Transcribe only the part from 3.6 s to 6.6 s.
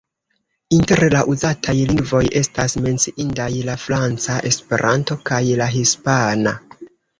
la franca, Esperanto kaj la hispana.